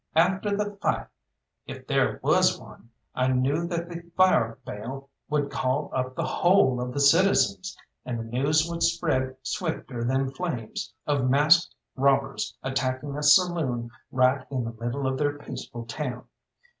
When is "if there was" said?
1.67-2.59